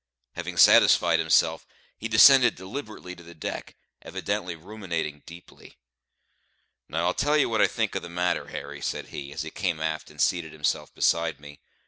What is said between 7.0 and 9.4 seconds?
I'll tell ye what I think of the matter, Harry," said he,